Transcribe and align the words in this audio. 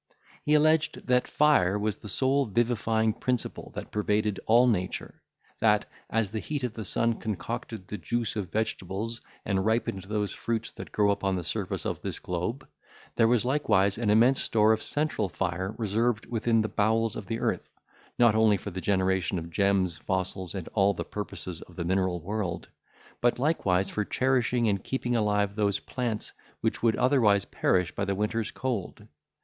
He 0.43 0.55
alleged, 0.55 1.05
that 1.05 1.27
fire 1.27 1.77
was 1.77 1.97
the 1.97 2.09
sole 2.09 2.47
vivifying 2.47 3.13
principle 3.13 3.71
that 3.75 3.91
pervaded 3.91 4.39
all 4.47 4.65
nature; 4.65 5.21
that, 5.59 5.85
as 6.09 6.31
the 6.31 6.39
heat 6.39 6.63
of 6.63 6.73
the 6.73 6.83
sun 6.83 7.19
concocted 7.19 7.87
the 7.87 7.99
juice 7.99 8.35
of 8.35 8.51
vegetables, 8.51 9.21
and 9.45 9.63
ripened 9.63 10.05
those 10.05 10.33
fruits 10.33 10.71
that 10.71 10.91
grow 10.91 11.11
upon 11.11 11.35
the 11.35 11.43
surface 11.43 11.85
of 11.85 12.01
this 12.01 12.17
globe, 12.17 12.67
there 13.15 13.27
was 13.27 13.45
likewise 13.45 13.99
an 13.99 14.09
immense 14.09 14.41
store 14.41 14.73
of 14.73 14.81
central 14.81 15.29
fire 15.29 15.75
reserved 15.77 16.25
within 16.25 16.61
the 16.63 16.67
bowels 16.67 17.15
of 17.15 17.27
the 17.27 17.39
earth, 17.39 17.69
not 18.17 18.33
only 18.33 18.57
for 18.57 18.71
the 18.71 18.81
generation 18.81 19.37
of 19.37 19.51
gems, 19.51 19.99
fossils, 19.99 20.55
and 20.55 20.67
all 20.73 20.95
the 20.95 21.05
purposes 21.05 21.61
of 21.61 21.75
the 21.75 21.85
mineral 21.85 22.19
world, 22.19 22.69
but 23.21 23.37
likewise 23.37 23.87
for 23.87 24.03
cherishing 24.03 24.67
and 24.67 24.83
keeping 24.83 25.15
alive 25.15 25.55
those 25.55 25.79
plants 25.79 26.33
which 26.59 26.81
would 26.81 26.95
otherwise 26.95 27.45
perish 27.45 27.91
by 27.93 28.03
the 28.03 28.15
winter's 28.15 28.49
cold. 28.49 29.07